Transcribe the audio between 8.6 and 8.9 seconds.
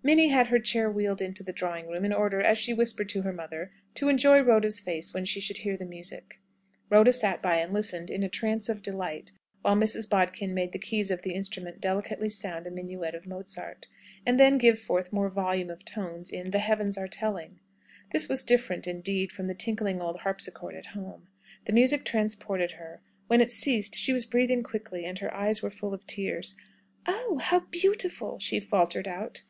of